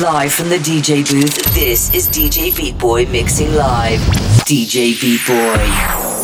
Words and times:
Live 0.00 0.34
from 0.34 0.50
the 0.50 0.58
DJ 0.58 1.10
booth, 1.10 1.54
this 1.54 1.94
is 1.94 2.06
DJ 2.08 2.54
Beat 2.54 2.76
Boy 2.76 3.06
mixing 3.06 3.54
live. 3.54 3.98
DJ 4.44 5.00
Beat 5.00 5.26
Boy. 5.26 6.15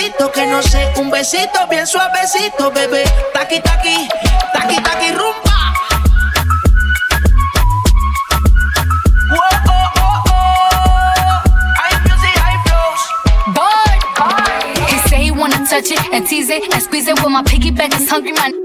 pasito 0.00 0.32
que 0.32 0.46
no 0.46 0.62
sé, 0.62 0.92
un 0.96 1.10
besito 1.10 1.66
bien 1.68 1.86
suavecito, 1.86 2.70
bebé. 2.70 3.04
Taqui, 3.34 3.60
taqui, 3.60 4.08
taqui, 4.52 4.76
taqui, 4.82 5.12
rumbo. 5.12 5.50
Oh, 9.32 9.38
oh, 9.68 9.92
oh. 9.96 10.30
touch 15.68 15.90
it 15.92 16.12
and 16.12 16.26
tease 16.26 16.50
it 16.50 16.72
and 16.72 16.82
squeeze 16.82 17.06
it 17.06 17.14
with 17.14 17.30
my 17.30 17.42
piggyback. 17.42 17.94
Is 17.94 18.08
hungry, 18.08 18.32
my 18.32 18.59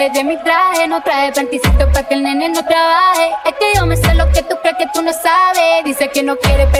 materiales 0.00 0.12
de 0.14 0.24
mi 0.24 0.36
traje. 0.42 0.88
No 0.88 1.02
traje 1.02 1.32
panticito 1.32 1.92
para 1.92 2.08
que 2.08 2.14
el 2.14 2.22
nene 2.22 2.48
no 2.48 2.64
trabaje. 2.64 3.30
Es 3.44 3.52
que 3.52 3.78
yo 3.78 3.86
me 3.86 3.96
sé 3.96 4.14
lo 4.14 4.30
que 4.32 4.42
tú 4.42 4.56
crees 4.62 4.76
que 4.78 4.86
tú 4.94 5.02
no 5.02 5.12
sabes. 5.12 5.84
Dice 5.84 6.08
que 6.08 6.22
no 6.22 6.36
quiere, 6.36 6.66
pero 6.72 6.79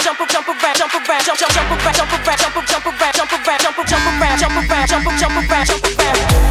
jump 0.00 0.20
around, 0.20 0.30
jump 0.30 0.48
around, 0.48 0.76
jump 0.76 0.94
around, 0.94 1.24
jump 1.24 1.42
around, 1.42 1.60
jump 1.60 1.72
around, 1.76 1.96
jump 1.96 2.12
around, 2.12 3.16
jump 3.16 3.32
around, 3.32 3.60
jump 3.60 4.56
around, 4.56 4.88
jump 4.88 4.96
around, 4.96 5.18
jump 5.18 5.36
around. 5.50 5.68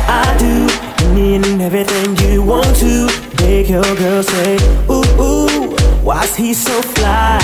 I 0.07 0.37
do 0.37 0.67
anything, 1.17 1.61
everything 1.61 2.15
you 2.17 2.43
want 2.43 2.75
to 2.77 3.07
make 3.41 3.69
your 3.69 3.95
girl 3.95 4.23
say, 4.23 4.57
ooh. 4.89 5.75
Why's 6.03 6.35
he 6.35 6.53
so 6.53 6.81
fly? 6.81 7.39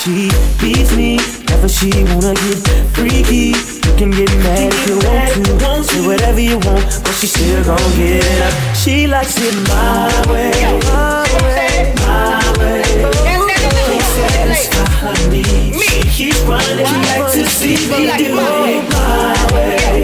She 0.00 0.30
beats 0.60 0.94
me, 0.94 1.16
never 1.48 1.68
she 1.68 1.90
wanna 2.04 2.34
get 2.34 2.58
freaky. 2.92 3.54
You 3.56 3.94
can 3.96 4.10
get 4.10 4.30
mad 4.44 4.72
if 4.72 4.88
you 4.88 4.96
want 4.96 5.84
to, 5.84 5.84
say 5.84 6.06
whatever 6.06 6.40
you 6.40 6.58
want, 6.58 6.84
but 7.02 7.14
she 7.14 7.26
still 7.26 7.64
gon' 7.64 7.78
get 7.96 8.24
up. 8.42 8.76
She 8.76 9.06
likes 9.06 9.36
it 9.38 9.54
my 9.68 10.10
way, 10.30 10.52
my 10.84 11.24
way, 11.42 11.94
my 11.96 12.34
way. 12.34 12.39
Can't 14.50 14.66
satisfy 14.66 14.90
her 15.00 15.30
needs. 15.30 15.78
She 16.12 16.30
running 16.44 16.82
back 16.82 17.32
to 17.32 17.46
see 17.46 17.76
me 17.88 18.10
do 18.18 18.26
it 18.26 18.34
my 18.34 18.62
way, 18.62 18.82
my 18.90 19.54
way. 19.54 20.02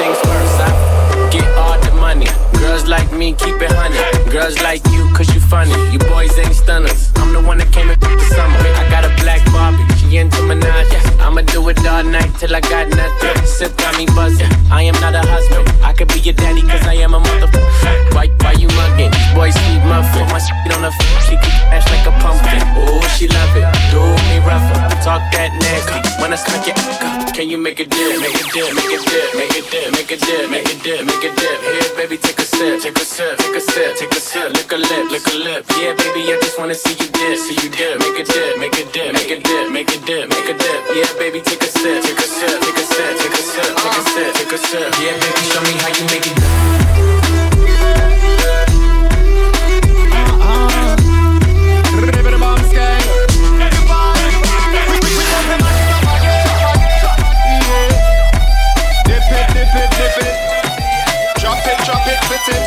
In 0.00 0.14
first, 0.14 0.60
I 0.60 1.28
get 1.30 1.48
all 1.56 1.78
the 1.80 1.92
money. 1.96 2.28
Girls 2.58 2.86
like 2.86 3.10
me, 3.12 3.32
keep 3.32 3.60
it 3.60 3.72
honey. 3.72 4.30
Girls 4.30 4.60
like 4.60 4.84
you, 4.92 5.10
cause 5.14 5.32
you 5.34 5.40
funny. 5.40 5.72
You 5.90 5.98
boys 5.98 6.38
ain't 6.38 6.54
stunners. 6.54 7.10
I'm 7.16 7.32
the 7.32 7.40
one 7.40 7.58
that 7.58 7.72
came 7.72 7.88
and 7.88 8.00
the 8.00 8.20
summer. 8.34 8.58
I 8.58 8.88
got 8.90 9.04
a 9.04 9.10
black 9.22 9.44
Barbie, 9.52 9.84
she 9.96 10.18
into 10.18 10.36
Minaj. 10.38 10.99
I'ma 11.30 11.42
do 11.42 11.62
it 11.68 11.78
all 11.86 12.02
night 12.02 12.26
till 12.42 12.50
I 12.56 12.58
got 12.58 12.90
nothing. 12.90 13.46
Sip 13.46 13.70
got 13.78 13.96
me 13.96 14.04
buzzing. 14.18 14.50
I 14.66 14.82
am 14.82 14.98
not 14.98 15.14
a 15.14 15.22
husband. 15.22 15.62
I 15.78 15.92
could 15.92 16.08
be 16.08 16.18
your 16.18 16.34
daddy, 16.34 16.60
cause 16.62 16.82
I 16.82 16.94
am 17.06 17.14
a 17.14 17.20
motherfucker. 17.20 18.10
Why, 18.10 18.26
why 18.42 18.58
you 18.58 18.66
mugging? 18.74 19.14
Boys 19.30 19.54
sweet 19.54 19.78
muffin. 19.86 20.26
My 20.34 20.42
shit 20.42 20.74
on 20.74 20.82
her 20.82 20.90
f- 20.90 21.22
she 21.30 21.38
keep 21.38 21.54
ash 21.70 21.86
like 21.86 22.02
a 22.02 22.10
pumpkin. 22.18 22.58
Oh, 22.74 22.98
she 23.14 23.30
love 23.30 23.54
it. 23.54 23.62
Do 23.94 24.02
me 24.26 24.42
rougher. 24.42 24.74
Talk 25.06 25.22
that 25.30 25.54
nasty. 25.62 26.02
When 26.18 26.34
I 26.34 26.36
smack 26.36 26.66
it, 26.66 26.74
can 27.30 27.48
you 27.48 27.58
make 27.62 27.78
a 27.78 27.86
dip? 27.86 28.18
Make 28.18 28.34
a 28.34 28.44
dip, 28.50 28.74
make 28.74 28.90
a 28.90 28.98
dip, 28.98 29.30
make 29.38 29.54
a 29.54 29.62
dip, 29.70 29.86
make 29.94 30.10
a 30.10 30.16
dip, 30.18 30.50
make 30.50 30.66
a 30.66 30.76
dip, 30.82 31.00
make 31.06 31.24
a 31.24 31.30
dip. 31.30 31.58
Here, 31.62 31.94
baby, 31.94 32.18
take 32.18 32.42
a 32.42 32.44
sip, 32.44 32.82
take 32.82 32.98
a 32.98 33.06
sip, 33.06 33.38
take 33.38 33.54
a 33.54 33.60
sip, 33.62 33.96
take 33.96 34.12
a 34.12 34.20
sip. 34.20 34.50
Lick 34.52 34.72
a 34.74 34.76
lip, 34.76 35.04
lick 35.14 35.26
a 35.30 35.34
lip. 35.38 35.62
Yeah, 35.78 35.94
baby, 35.94 36.26
I 36.34 36.42
just 36.42 36.58
wanna 36.58 36.74
see 36.74 36.92
you 36.98 37.06
dip, 37.06 37.38
see 37.38 37.54
you 37.62 37.70
dip. 37.70 38.02
Make 38.02 38.18
a 38.18 38.24
dip, 38.26 38.58
make 38.58 38.74
a 38.76 38.84
dip, 38.90 39.14
make 39.14 39.30
a 39.30 39.38
dip, 39.38 39.70
make 39.70 39.88
a 39.94 39.98
dip, 40.04 40.26
make 40.28 40.48
a 40.50 40.54
dip. 40.58 40.80
Yeah, 40.92 41.08
baby, 41.20 41.40
take 41.42 41.62
a 41.62 41.66
sip, 41.66 42.02
take 42.02 42.16
a 42.16 42.22
sip, 42.22 42.60
take 42.62 42.76
a 42.76 42.80
sip, 42.80 43.18
take 43.20 43.34
a 43.34 43.36
sip, 43.36 43.76
take 43.76 43.92
a 43.92 44.02
sip, 44.08 44.34
take 44.36 44.52
a 44.52 44.58
sip. 44.58 44.88
Yeah, 45.04 45.12
baby, 45.20 45.42
show 45.52 45.60
me 45.68 45.76
how 45.76 45.92
you 45.92 46.04
make 46.08 46.24
it. 46.24 46.32
Dip 59.04 59.28
it, 59.28 59.46
dip 59.52 59.76
it, 59.76 59.90
dip 60.00 60.16
it. 60.24 60.34
Drop 61.36 61.60
it, 61.68 61.78
drop 61.84 62.06
it, 62.08 62.20
fit 62.32 62.48
it. 62.48 62.64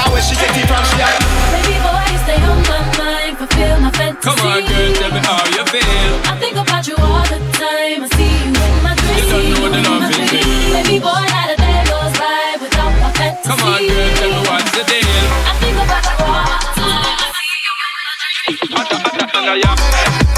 I 0.00 0.08
wish 0.14 0.24
she 0.24 0.34
get 0.36 0.56
it 0.56 0.64
from 0.64 0.82
she. 0.88 0.96
Baby 0.96 1.76
boy, 1.84 2.08
you 2.08 2.18
stay 2.24 2.40
on 2.40 2.56
my 2.64 2.80
mind, 2.80 2.89
fulfill 3.60 3.80
my 3.80 3.90
fantasy. 3.90 4.24
Come 4.24 4.40
on, 4.46 4.60
girl, 4.64 4.92
tell 4.94 5.12
me 5.12 5.20
how 5.20 5.44
you 5.56 5.64
feel. 5.68 6.12
I 6.24 6.36
think 6.40 6.56
about 6.56 6.86
you 6.88 6.96
all 6.96 7.24
the 7.28 7.38
time. 7.60 8.00
I 8.04 8.08
see 8.16 8.32
you 8.40 8.48
in 8.48 8.82
my 8.82 8.94
dreams. 8.96 9.20
You 9.20 9.30
don't 9.30 9.46
know 9.50 9.68
the 9.68 9.80
love 9.88 10.10
is 10.10 10.16
real. 10.32 10.72
Baby 10.72 10.96
boy, 10.98 11.22
not 11.34 11.50
a 11.50 11.56
day 11.56 11.80
goes 11.90 12.14
by 12.18 12.56
without 12.60 12.92
my 13.00 13.10
fantasy. 13.12 13.48
Come 13.48 13.60
on, 13.60 13.80
girl, 13.86 14.10
tell 14.16 14.30
me 14.32 14.40
what's 14.48 14.70
the 14.72 14.82
deal. 14.88 15.24
I 15.44 15.52
think 15.60 15.76
about 15.76 16.04
you 16.08 16.16
all 16.24 16.46
the 16.48 16.70
time. 16.80 17.20
I 17.20 17.28
see 17.36 17.52
you 17.66 17.74
in 17.84 17.92
my 17.96 18.14
dreams. 19.36 20.29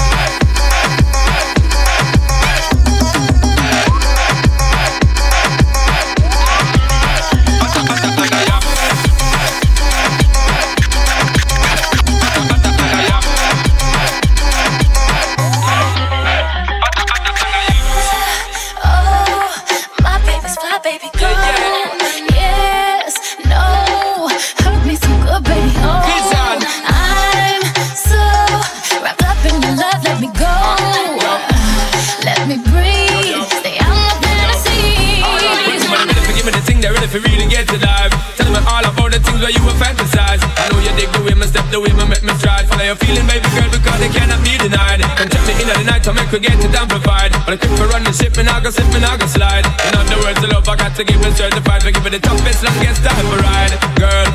The 37.13 37.21
thing, 37.21 37.37
they 37.37 37.45
ready 37.45 37.45
for 37.45 37.45
really 37.45 37.47
get 37.49 37.67
to 37.69 37.77
life. 37.77 38.13
Tell 38.37 38.49
me 38.49 38.59
all 38.65 38.85
about 38.85 39.11
the 39.13 39.19
things 39.19 39.41
where 39.41 39.53
you 39.53 39.61
were 39.65 39.77
fantasize. 39.77 40.41
I 40.41 40.69
know 40.71 40.79
you 40.81 40.93
dig 40.97 41.09
the 41.13 41.21
way 41.21 41.35
me 41.37 41.45
step, 41.45 41.65
the 41.69 41.79
way 41.79 41.93
me 41.93 42.05
make 42.09 42.23
me 42.23 42.33
stride. 42.41 42.65
Follow 42.67 42.85
your 42.85 42.97
feeling, 42.97 43.25
baby 43.29 43.49
girl, 43.53 43.69
because 43.69 43.99
they 44.01 44.09
cannot 44.09 44.41
be 44.41 44.57
denied. 44.57 45.01
Come 45.17 45.29
check 45.29 45.45
me 45.45 45.53
in 45.61 45.69
at 45.69 45.77
the 45.77 45.85
night 45.85 46.03
to 46.03 46.13
make 46.13 46.31
we 46.31 46.39
get 46.39 46.57
it 46.57 46.73
amplified. 46.73 47.31
But 47.45 47.53
I 47.53 47.57
keep 47.57 47.73
for 47.77 47.87
run 47.87 48.03
the 48.03 48.13
ship, 48.13 48.35
me 48.37 48.43
now 48.43 48.59
go 48.59 48.69
slip, 48.69 48.89
now 48.97 49.17
go 49.17 49.27
slide. 49.29 49.65
In 49.85 49.93
other 49.93 50.17
words, 50.25 50.39
the 50.41 50.49
love 50.49 50.67
I 50.67 50.75
got 50.75 50.95
to 50.97 51.03
give 51.03 51.21
it 51.21 51.33
certified. 51.37 51.83
For 51.83 51.91
give 51.91 52.05
it 52.05 52.13
the 52.17 52.21
toughest, 52.21 52.63
longest 52.65 53.03
time 53.05 53.25
for 53.29 53.39
ride, 53.45 53.73
girl. 53.99 54.27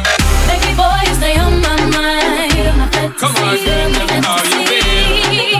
Baby 0.47 0.73
boy, 0.79 1.01
you 1.07 1.15
stay 1.19 1.35
on 1.39 1.59
my 1.59 1.77
mind. 1.91 3.19
Come 3.19 3.35
on, 3.43 3.57
girl, 3.59 3.89
tell 3.91 4.07
me 4.07 4.19
how 4.23 4.39
you 4.47 4.61
feel. 4.71 5.58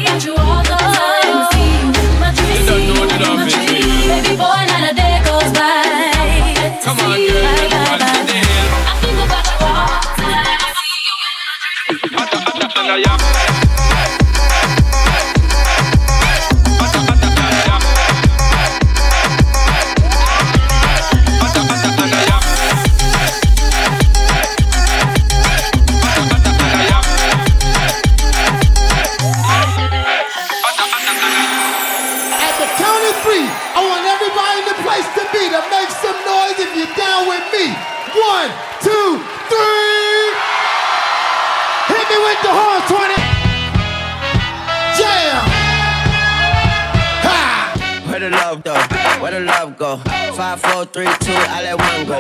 Three, 50.93 51.07
two, 51.21 51.33
I 51.33 51.63
let 51.63 51.79
one 51.79 52.07
go. 52.07 52.19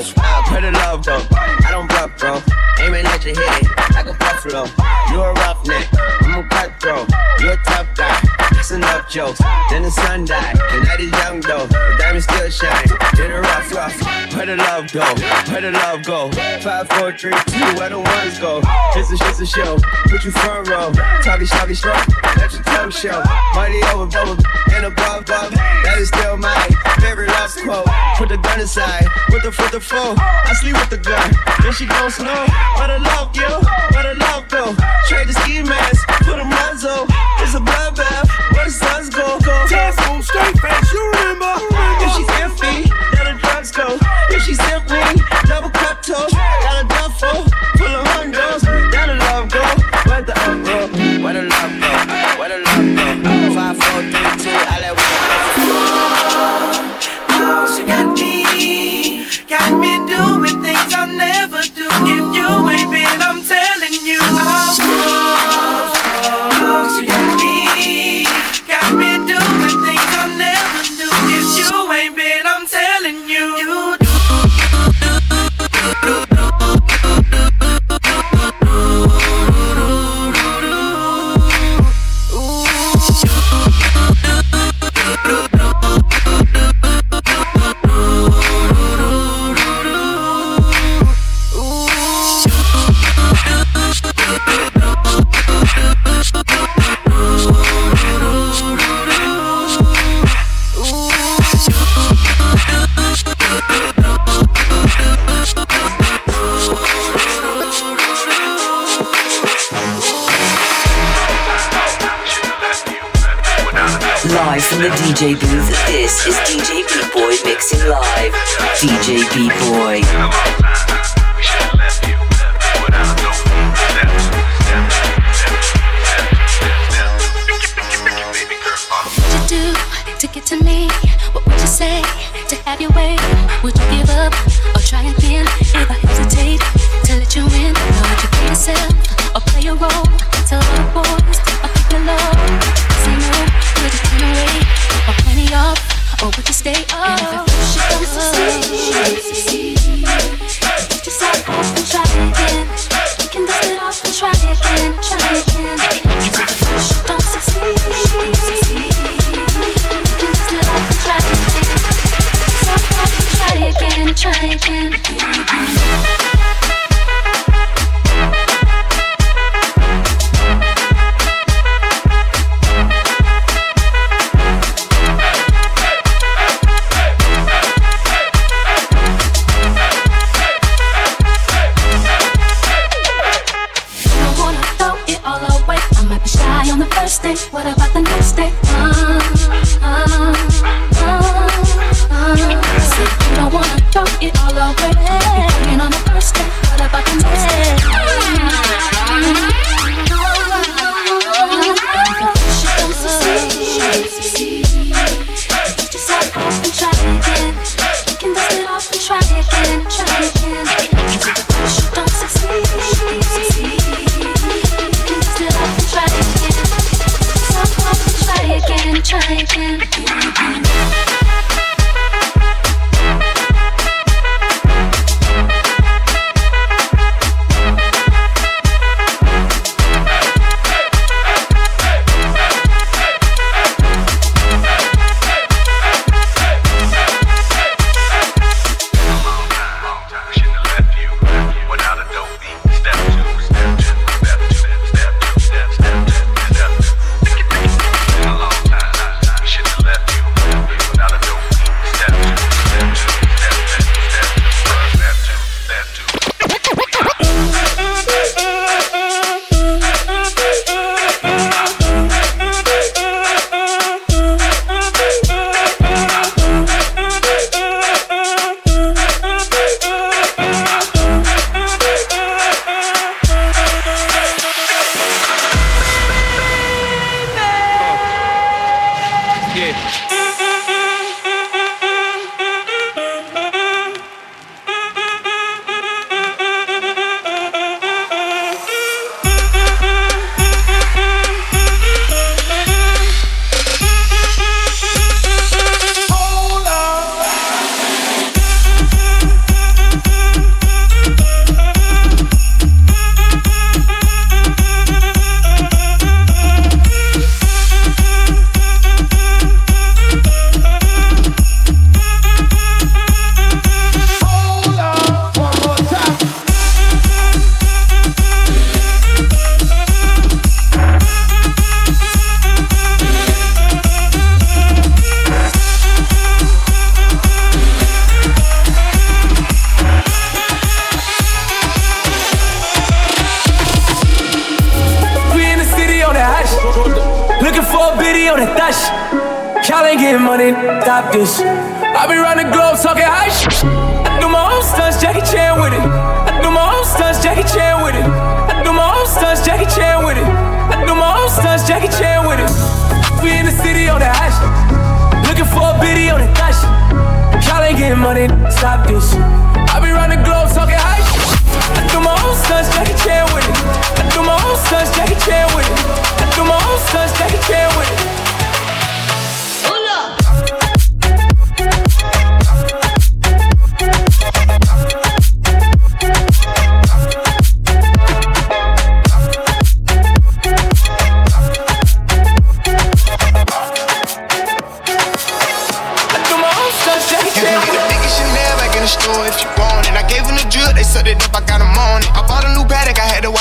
Where 0.50 0.60
the 0.60 0.72
love 0.72 1.04
go? 1.04 1.20
I 1.32 1.70
don't 1.70 1.88
bluff, 1.88 2.16
bro. 2.18 2.40
Aiming 2.80 3.06
at 3.06 3.24
your 3.24 3.34
head 3.34 3.66
like 3.94 4.06
a 4.06 4.14
buffalo. 4.18 4.66
You 5.10 5.22
a 5.22 5.32
roughneck, 5.32 5.88
I'm 6.22 6.44
a 6.44 6.48
cutthroat. 6.48 7.08
You 7.40 7.52
a 7.52 7.56
tough 7.64 7.88
guy. 7.96 8.20
It's 8.52 8.70
enough 8.70 9.08
jokes. 9.08 9.40
Then 9.70 9.82
the 9.82 9.90
sun 9.90 10.24
died. 10.24 10.56
The 10.56 10.84
night 10.84 11.00
is 11.00 11.12
young 11.12 11.40
though. 11.40 11.66
The 11.66 11.96
diamonds 11.98 12.26
still 12.26 12.50
shine. 12.50 12.88
In 13.24 13.30
a 13.30 13.40
rough, 13.40 13.72
rough. 13.72 14.34
Where 14.34 14.46
the 14.46 14.56
love 14.56 14.92
go? 14.92 15.04
Where 15.50 15.60
the 15.60 15.70
love 15.72 16.04
go? 16.04 16.30
Five, 16.60 16.88
four, 16.90 17.12
three, 17.12 17.34
two. 17.46 17.64
Where 17.78 17.90
the 17.90 18.00
ones 18.00 18.38
go? 18.38 18.60
It's 18.94 19.10
a, 19.10 19.16
it's 19.28 19.40
a 19.40 19.46
show. 19.46 19.78
Put 20.10 20.24
you 20.24 20.30
front 20.30 20.68
row. 20.68 20.92
Talkie, 21.22 21.46
talkie, 21.46 21.74
stroke. 21.74 22.06
Your 22.52 22.62
tongue 22.62 22.90
show. 22.90 23.22
Money 23.54 23.82
over, 23.92 24.06
bubble, 24.06 24.36
and 24.72 24.86
above, 24.86 25.22
above. 25.22 25.50
That 25.84 25.96
is 25.98 26.08
still 26.08 26.36
my 26.36 26.54
favorite 27.00 27.28
love 27.28 27.52
quote. 27.56 27.88
Put 28.16 28.28
the 28.30 28.38
gun 28.38 28.60
aside. 28.60 29.06
With 29.32 29.42
the 29.42 29.52
foot, 29.52 29.72
the 29.72 29.80
foe. 29.80 30.14
I 30.16 30.52
sleep 30.54 30.74
with 30.78 30.88
the 30.88 30.98
gun. 30.98 31.34
Then 31.62 31.72
she 31.72 31.86
gon' 31.86 32.10
snow. 32.10 32.46
Where 32.78 32.88
the 32.88 33.00
love 33.02 33.32
go? 33.34 33.60
Where 33.92 34.14
the 34.14 34.14
love 34.20 34.48
go? 34.48 34.72
Trade 35.08 35.28
the 35.28 35.34
ski 35.42 35.62
mask. 35.62 36.06
Put 36.22 36.38
a 36.38 36.44
muzzle. 36.44 37.04
It's 37.42 37.54
a 37.54 37.60
bloodbath. 37.60 38.28
Where 38.54 38.64
the 38.64 38.70
suns 38.70 39.10
go, 39.10 39.38
go. 39.40 39.66
Careful, 39.68 40.22
straight 40.22 40.56
face, 40.60 40.77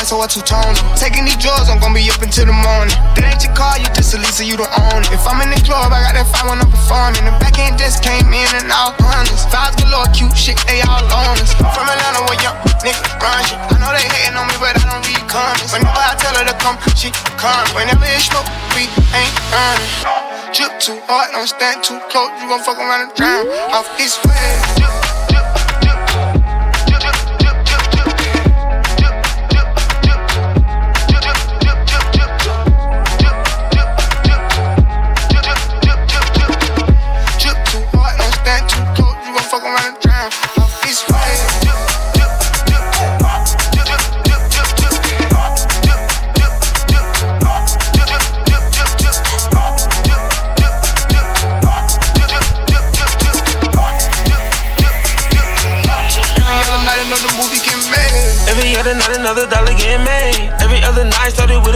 so 0.07 0.23
I 0.23 0.27
two-tone 0.31 0.71
Taking 0.95 1.27
these 1.27 1.35
drugs, 1.35 1.67
I'm 1.67 1.83
gonna 1.83 1.91
be 1.91 2.07
up 2.07 2.23
until 2.23 2.47
the 2.47 2.55
morning. 2.55 2.95
That 3.19 3.27
ain't 3.27 3.43
your 3.43 3.51
car, 3.51 3.75
you 3.75 3.91
just 3.91 4.15
a 4.15 4.17
Lisa, 4.23 4.47
you 4.47 4.55
don't 4.55 4.71
own 4.87 5.03
it. 5.03 5.11
If 5.11 5.27
I'm 5.27 5.43
in 5.43 5.51
the 5.51 5.59
club, 5.67 5.91
I 5.91 5.99
got 5.99 6.15
that 6.15 6.31
fire 6.31 6.47
when 6.47 6.63
I'm 6.63 6.71
performing. 6.71 7.27
The 7.27 7.35
back 7.43 7.59
end 7.59 7.75
just 7.75 7.99
came 7.99 8.23
in 8.31 8.47
and 8.55 8.71
all 8.71 8.95
hundreds. 8.95 9.43
Fives 9.51 9.75
galore, 9.75 10.07
cute 10.15 10.31
shit, 10.31 10.55
they 10.63 10.79
all 10.87 11.03
on 11.03 11.35
us. 11.43 11.51
From 11.59 11.85
Atlanta, 11.91 12.23
where 12.23 12.39
young 12.39 12.55
niggas 12.79 13.03
run 13.19 13.43
shit. 13.43 13.59
I 13.59 13.75
know 13.83 13.91
they 13.91 14.07
hating 14.07 14.39
on 14.39 14.47
me, 14.47 14.55
but 14.63 14.79
I 14.79 14.83
don't 14.87 15.03
read 15.03 15.23
comments. 15.27 15.75
Whenever 15.75 15.99
I 15.99 16.15
tell 16.15 16.35
her 16.39 16.47
to 16.47 16.55
come, 16.63 16.79
she 16.95 17.11
come. 17.35 17.67
Whenever 17.75 18.07
it's 18.07 18.31
smoke, 18.31 18.47
we 18.79 18.87
ain't 19.11 19.35
running. 19.51 19.91
Drip 20.55 20.71
too 20.79 20.95
hard, 21.11 21.35
don't 21.35 21.51
stand 21.51 21.83
too 21.83 21.99
close, 22.07 22.31
you 22.39 22.47
gon' 22.47 22.63
fuck 22.63 22.79
around 22.79 23.11
and 23.11 23.13
drown. 23.19 23.43
Off 23.75 23.91
this 23.99 24.15
way, 24.23 24.55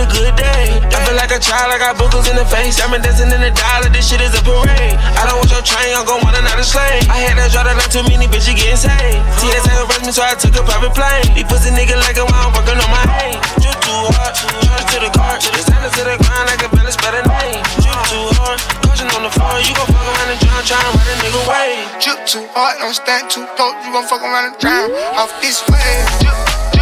a 0.01 0.07
good 0.09 0.33
day. 0.33 0.81
I 0.81 0.97
feel 1.05 1.13
like 1.13 1.29
a 1.29 1.37
child, 1.37 1.69
I 1.69 1.77
got 1.77 1.93
boogers 1.95 2.25
in 2.25 2.35
the 2.35 2.45
face. 2.49 2.81
I'm 2.81 2.93
dancing 2.97 3.29
in 3.29 3.41
the 3.41 3.53
dollar, 3.53 3.89
this 3.93 4.09
shit 4.09 4.21
is 4.21 4.33
a 4.33 4.41
parade. 4.41 4.97
I 4.97 5.29
don't 5.29 5.37
want 5.37 5.53
your 5.53 5.61
train, 5.61 5.93
I'm 5.93 6.05
gon' 6.09 6.25
want 6.25 6.33
another 6.37 6.65
slave. 6.65 7.05
I 7.05 7.21
had 7.21 7.37
to 7.37 7.45
draw 7.53 7.61
the 7.61 7.77
line 7.77 7.91
too 7.93 8.01
many 8.09 8.25
bitches 8.25 8.57
getting 8.57 8.77
saved. 8.77 9.21
TSA 9.37 9.85
arrest 9.85 10.03
me, 10.05 10.11
so 10.11 10.25
I 10.25 10.33
took 10.33 10.57
a 10.57 10.63
private 10.65 10.93
plane. 10.97 11.29
These 11.37 11.45
pussy 11.45 11.69
nigga 11.69 11.95
like 12.01 12.17
a 12.17 12.25
I'm 12.25 12.49
working 12.57 12.81
on 12.81 12.89
my 12.89 13.05
aim. 13.21 13.37
Drip 13.61 13.77
too 13.85 14.01
hard, 14.17 14.33
charge 14.33 14.85
to 14.89 14.97
the 15.05 15.11
car. 15.13 15.37
Standing 15.37 15.93
to 15.93 16.01
the 16.01 16.15
ground 16.17 16.45
like 16.49 16.63
a 16.65 16.69
balance 16.73 16.97
better 16.97 17.21
name. 17.21 17.61
Drip 17.85 18.01
too 18.09 18.25
hard, 18.41 18.57
caution 18.81 19.07
on 19.13 19.21
the 19.21 19.31
floor. 19.31 19.61
You 19.61 19.73
gon' 19.77 19.89
fuck 19.93 20.01
around 20.01 20.29
and 20.33 20.39
drown, 20.41 20.61
try 20.65 20.81
and 20.81 20.93
ride 20.97 21.11
a 21.13 21.15
nigga 21.21 21.41
way. 21.45 21.69
Drip 22.01 22.19
too 22.25 22.45
hard, 22.57 22.81
don't 22.81 22.97
stand 22.97 23.29
too 23.29 23.45
close. 23.53 23.77
You 23.85 23.93
gon' 23.93 24.07
fuck 24.09 24.25
around 24.25 24.49
and 24.49 24.57
drown. 24.57 24.89
Off 25.13 25.29
this 25.45 25.61
way. 25.69 25.93
Drip 26.25 26.37
to 26.73 26.80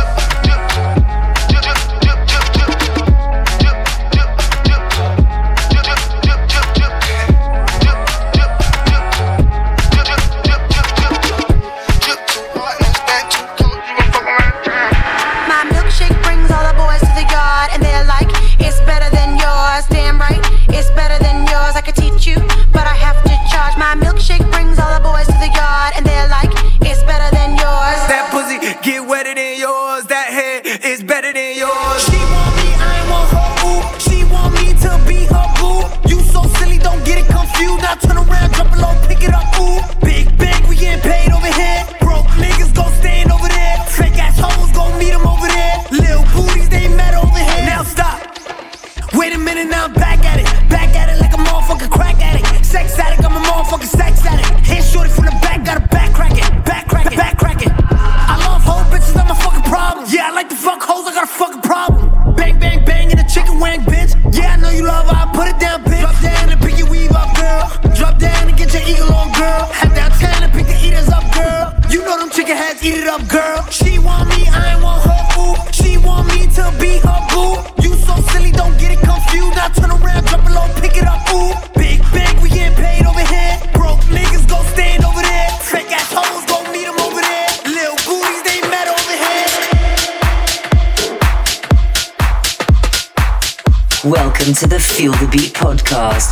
podcast. 95.90 96.29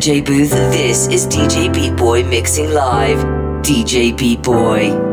DJ 0.00 0.24
booth. 0.24 0.50
This 0.72 1.08
is 1.08 1.26
DJ 1.26 1.70
Beat 1.74 1.94
Boy 1.94 2.24
mixing 2.24 2.70
live. 2.72 3.18
DJ 3.62 4.16
Beat 4.16 4.42
Boy. 4.42 5.09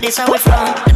this 0.00 0.16
how 0.16 0.32
we 0.32 0.38
from. 0.38 0.89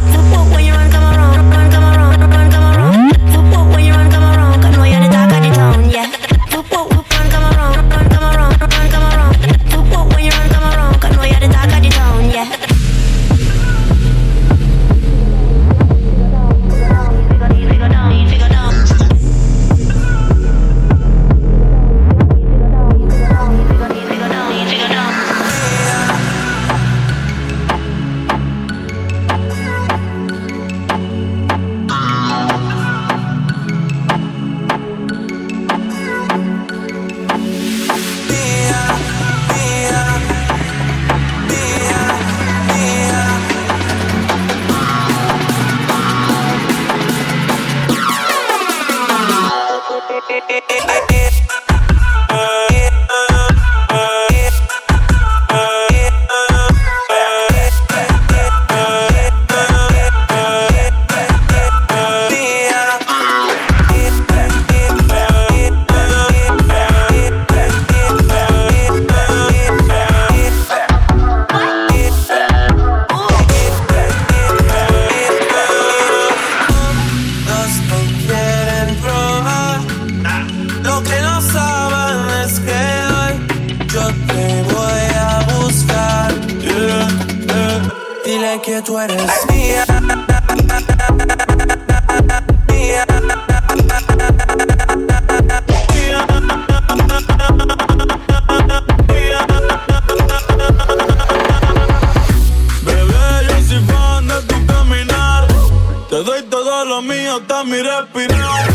lado 106.95 107.01
mío 107.01 107.37
está 107.37 107.63
mi 107.63 107.81
respirar. 107.81 108.69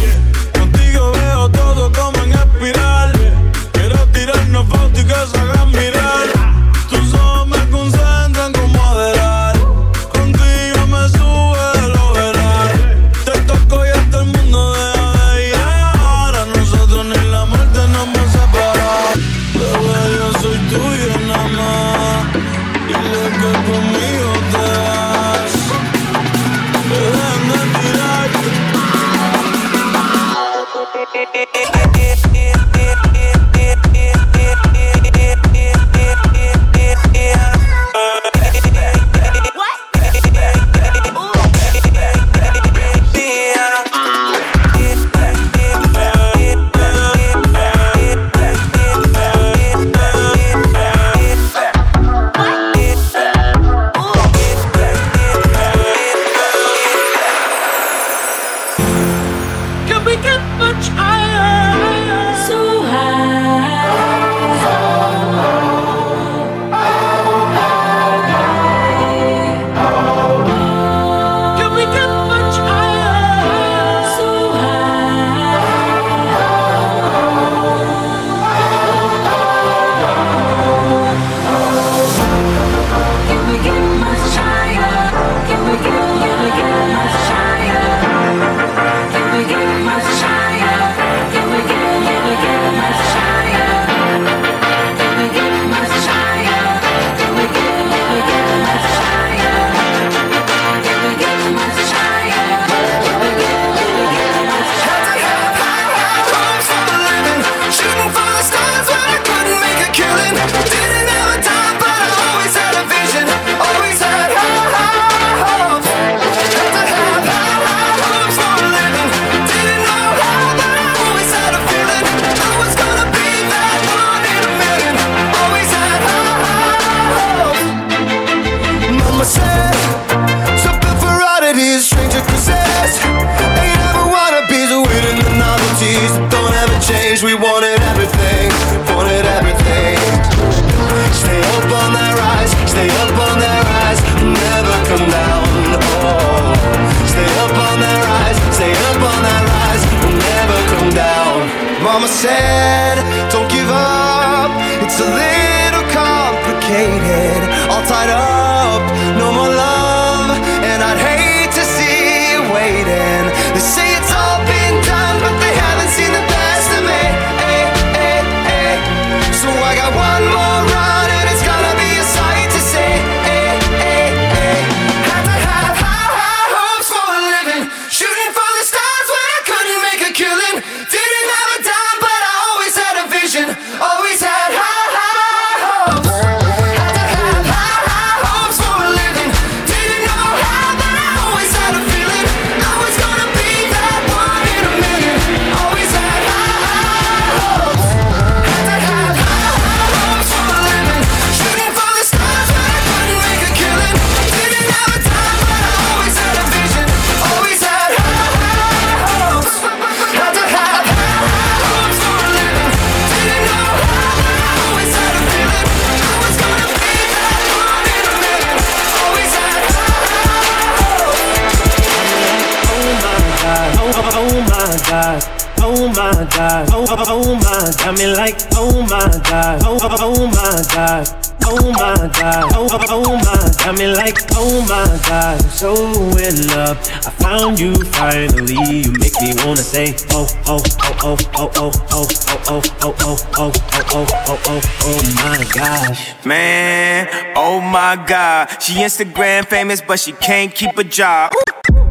God. 230.72 231.08
Oh 231.52 231.72
my 231.72 231.96
god, 232.20 232.52
oh, 232.54 232.68
oh, 232.70 232.86
oh 232.90 233.16
my, 233.16 233.64
got 233.64 233.76
me 233.76 233.86
like, 233.88 234.18
oh 234.36 234.60
my 234.68 234.86
god, 235.08 235.42
I'm 235.42 235.50
so 235.50 235.74
in 235.74 236.46
love. 236.48 236.78
I 237.06 237.10
found 237.18 237.58
you 237.58 237.74
finally. 237.86 238.54
You 238.54 238.92
make 238.92 239.20
me 239.20 239.34
wanna 239.44 239.56
say, 239.56 239.96
oh, 240.10 240.28
oh, 240.46 240.62
oh, 240.80 240.96
oh, 241.02 241.18
oh, 241.34 241.48
oh, 241.56 241.72
oh, 241.90 241.90
oh, 241.90 242.08
oh, 242.48 242.62
oh, 242.82 242.96
oh, 243.02 243.18
oh, 243.36 243.52
oh, 243.90 244.06
oh, 244.28 244.40
oh, 244.46 244.60
oh 244.84 245.14
my 245.16 245.44
gosh. 245.52 246.24
Man, 246.24 247.08
oh 247.36 247.60
my 247.60 247.96
god, 248.06 248.48
she 248.62 248.74
Instagram 248.74 249.46
famous, 249.46 249.80
but 249.80 249.98
she 249.98 250.12
can't 250.12 250.54
keep 250.54 250.76
a 250.78 250.84
job. 250.84 251.32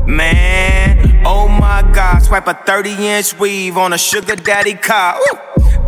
Man, 0.05 1.21
oh 1.25 1.47
my 1.49 1.81
god, 1.93 2.19
swipe 2.19 2.47
a 2.47 2.53
30 2.53 3.07
inch 3.07 3.37
weave 3.39 3.77
on 3.77 3.93
a 3.93 3.97
sugar 3.97 4.35
daddy 4.35 4.73
car. 4.75 5.19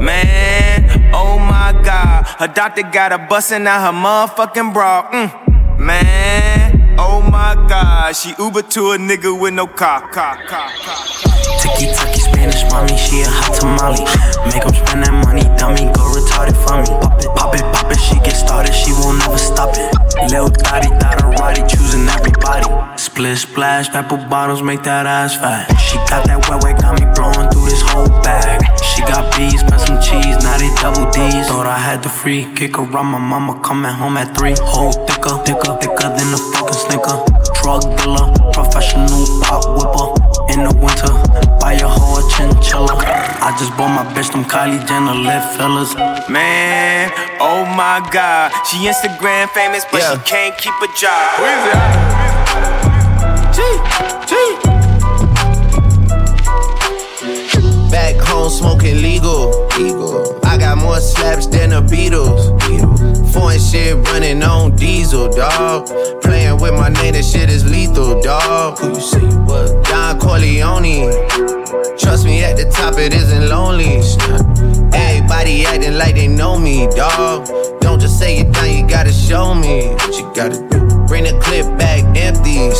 Man, 0.01 1.11
oh 1.13 1.37
my 1.37 1.79
god, 1.83 2.25
her 2.39 2.47
doctor 2.47 2.81
got 2.81 3.11
her 3.11 3.27
busting 3.29 3.67
out 3.67 3.81
her 3.85 3.93
motherfucking 3.93 4.73
bra. 4.73 5.07
Mm. 5.11 5.77
Man, 5.77 6.70
oh 6.97 7.21
my 7.21 7.55
god, 7.67 8.15
she 8.15 8.33
Uber 8.39 8.63
to 8.63 8.91
a 8.91 8.97
nigga 8.97 9.39
with 9.39 9.53
no 9.53 9.67
car. 9.67 10.01
car, 10.11 10.37
car, 10.47 10.69
car. 10.83 11.31
Tiki 11.61 11.93
taki 11.93 12.19
Spanish 12.19 12.63
mommy, 12.71 12.97
she 12.97 13.21
a 13.21 13.29
hot 13.29 13.53
tamale. 13.53 14.01
Make 14.49 14.63
them 14.65 14.73
spend 14.73 15.05
that 15.05 15.13
money, 15.25 15.45
dummy, 15.61 15.85
go 15.93 16.03
retarded 16.09 16.57
for 16.57 16.81
me. 16.81 16.89
Pop 17.01 17.21
it, 17.21 17.29
pop 17.37 17.53
it, 17.53 17.61
pop 17.73 17.91
it, 17.91 17.99
she 17.99 18.15
get 18.25 18.33
started, 18.33 18.73
she 18.73 18.91
won't 18.93 19.19
never 19.19 19.37
stop 19.37 19.69
it. 19.77 19.93
Lil 20.31 20.49
Dottie, 20.49 20.89
thought 20.97 21.21
roddy, 21.39 21.61
choosing 21.69 22.07
everybody. 22.09 22.65
Split 22.97 23.37
splash, 23.37 23.89
pepper 23.89 24.17
bottles, 24.29 24.61
make 24.61 24.83
that 24.83 25.05
ass 25.05 25.35
fat. 25.35 25.69
She 25.77 25.97
got 26.09 26.25
that 26.25 26.41
wet 26.49 26.63
wet, 26.63 26.81
got 26.81 26.99
me 26.99 27.05
blowing 27.13 27.49
through 27.53 27.69
this 27.69 27.81
whole 27.85 28.09
bag. 28.25 28.61
She 28.81 29.01
got 29.05 29.29
bees, 29.37 29.61
spent 29.61 29.81
some 29.81 30.01
cheese, 30.01 30.37
now 30.41 30.57
they 30.57 30.69
double 30.81 31.09
D's. 31.13 31.47
Thought 31.47 31.69
I 31.69 31.77
had 31.77 32.03
the 32.03 32.09
free 32.09 32.49
kick 32.55 32.77
around 32.77 33.13
my 33.13 33.21
mama 33.21 33.59
coming 33.61 33.91
home 33.91 34.17
at 34.17 34.35
three. 34.37 34.55
Whole 34.61 34.93
thicker, 35.05 35.37
thicker, 35.45 35.77
thicker 35.77 36.09
than 36.09 36.29
the 36.33 36.41
fucking 36.53 36.80
snicker. 36.81 37.17
Drug 37.61 37.81
dealer, 37.97 38.33
professional 38.53 39.25
pop 39.45 39.63
whipper. 39.77 40.07
In 40.51 40.65
the 40.65 40.73
winter, 40.81 41.13
buy 41.61 41.73
a 41.73 41.87
whole 41.87 42.23
chinchilla. 42.33 42.95
I 42.97 43.55
just 43.59 43.71
bought 43.77 43.93
my 43.93 44.03
bitch 44.13 44.31
them 44.31 44.43
Kylie 44.45 44.81
Jenner 44.87 45.13
lip 45.13 45.43
fillers. 45.57 45.95
Man, 46.29 47.11
oh 47.39 47.65
my 47.65 48.01
god, 48.11 48.51
she 48.65 48.77
Instagram 48.89 49.49
famous, 49.49 49.85
but 49.91 50.01
yeah. 50.01 50.13
she 50.13 50.19
can't 50.29 50.57
keep 50.57 50.73
a 50.81 50.87
job. 50.97 51.39
Where 51.39 51.57
is 51.57 51.65
it? 51.69 51.77
G, 53.55 53.59
G. 54.29 54.33
Back 57.91 58.15
home 58.25 58.49
smoking 58.49 59.01
legal. 59.01 59.67
legal. 59.77 60.39
I 60.45 60.57
got 60.57 60.77
more 60.77 60.99
slaps 60.99 61.47
than 61.47 61.69
the 61.71 61.81
Beatles. 61.81 62.57
Beatles. 62.61 62.90
Foreign 63.31 63.59
shit 63.59 63.95
running 64.07 64.43
on 64.43 64.75
diesel, 64.75 65.29
dog. 65.29 65.87
Playing 66.21 66.59
with 66.59 66.73
my 66.73 66.89
name, 66.89 67.13
that 67.13 67.23
shit 67.23 67.49
is 67.49 67.63
lethal, 67.63 68.21
dog. 68.21 68.77
Who 68.79 68.89
you 68.89 69.01
say 69.01 69.19
what? 69.19 69.85
Don 69.85 70.19
Corleone. 70.19 71.11
Trust 71.97 72.25
me, 72.25 72.43
at 72.43 72.57
the 72.57 72.69
top 72.69 72.97
it 72.97 73.13
isn't 73.13 73.47
lonely. 73.47 74.01
Everybody 74.93 75.65
acting 75.65 75.97
like 75.97 76.15
they 76.15 76.27
know 76.27 76.59
me, 76.59 76.87
dog. 76.87 77.47
Don't 77.79 77.99
just 77.99 78.19
say 78.19 78.39
it 78.39 78.51
down, 78.53 78.69
you 78.69 78.87
gotta 78.87 79.13
show 79.13 79.53
me 79.55 79.87
what 79.87 80.13
you 80.17 80.31
gotta 80.35 80.57
do. 80.69 80.91
Bring 81.07 81.23
the 81.23 81.39
clip 81.41 81.65
back 81.77 82.03
empty. 82.17 82.71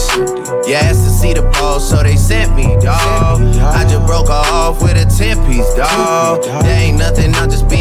You 0.68 0.76
asked 0.76 1.04
to 1.06 1.10
see 1.10 1.34
the 1.34 1.44
ball, 1.54 1.80
so 1.80 2.04
they 2.04 2.16
sent 2.16 2.56
me, 2.56 2.76
dog. 2.80 3.42
I 3.60 3.84
just 3.90 4.06
broke 4.06 4.30
off 4.30 4.82
with 4.82 4.96
a 4.96 5.06
10 5.06 5.38
piece, 5.48 5.74
dog. 5.76 6.44
There 6.44 6.80
ain't 6.80 6.98
nothing, 6.98 7.34
I'm 7.36 7.50
just 7.50 7.68
being 7.70 7.81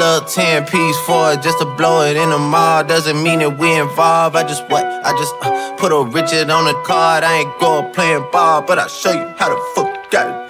little 0.00 0.26
10 0.26 0.64
piece 0.64 0.98
for 1.06 1.32
it, 1.32 1.42
just 1.42 1.58
to 1.58 1.66
blow 1.76 2.02
it 2.02 2.16
in 2.16 2.30
the 2.30 2.38
mall. 2.38 2.82
Doesn't 2.82 3.22
mean 3.22 3.40
that 3.40 3.58
we 3.58 3.78
involved. 3.78 4.34
I 4.34 4.42
just 4.42 4.62
what? 4.70 4.84
I 4.84 5.12
just 5.12 5.34
uh, 5.42 5.76
put 5.76 5.92
a 5.92 6.02
Richard 6.02 6.48
on 6.48 6.64
the 6.64 6.74
card. 6.84 7.22
I 7.22 7.40
ain't 7.40 7.60
going 7.60 7.92
playing 7.92 8.26
ball, 8.32 8.62
but 8.62 8.78
I'll 8.78 8.88
show 8.88 9.12
you 9.12 9.28
how 9.36 9.50
the 9.50 9.60
fuck 9.74 9.88
you 9.94 10.10
gotta 10.10 10.46
it 10.46 10.49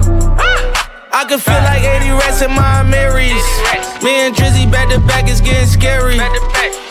I 1.13 1.25
can 1.25 1.39
feel 1.39 1.59
like 1.67 1.83
80 1.83 2.11
rats 2.11 2.41
in 2.41 2.51
my 2.51 2.83
Marys. 2.83 3.43
Me 4.01 4.11
and 4.23 4.33
Drizzy 4.33 4.71
back 4.71 4.89
to 4.89 4.99
back 5.01 5.29
is 5.29 5.41
getting 5.41 5.67
scary. 5.67 6.15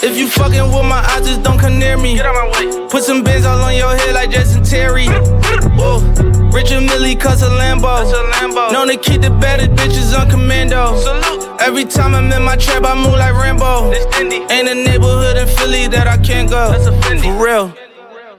If 0.02 0.16
you 0.18 0.28
fucking 0.28 0.62
with 0.72 0.84
my 0.84 1.00
eyes, 1.00 1.26
just 1.26 1.42
don't 1.42 1.58
come 1.58 1.78
near 1.78 1.96
me. 1.96 2.20
Put 2.90 3.02
some 3.02 3.24
bins 3.24 3.46
all 3.46 3.58
on 3.58 3.74
your 3.74 3.96
head 3.96 4.14
like 4.14 4.30
Jason 4.30 4.62
Terry. 4.62 5.06
Whoa. 5.76 6.00
Richard 6.52 6.82
Mille 6.82 7.16
cuss 7.16 7.42
a 7.42 7.48
Lambo. 7.48 8.72
Known 8.72 8.88
to 8.88 8.96
keep 8.98 9.22
the 9.22 9.30
better 9.30 9.66
bitches 9.66 10.18
on 10.18 10.28
commando. 10.28 11.00
Every 11.58 11.86
time 11.86 12.14
I'm 12.14 12.30
in 12.30 12.42
my 12.42 12.56
trap, 12.56 12.84
I 12.84 12.94
move 12.94 13.16
like 13.16 13.34
Rambo. 13.34 13.92
Ain't 14.50 14.68
a 14.68 14.74
neighborhood 14.74 15.38
in 15.38 15.48
Philly 15.48 15.88
that 15.88 16.06
I 16.06 16.18
can't 16.18 16.50
go. 16.50 16.72
For 17.22 17.44
real. 17.44 17.89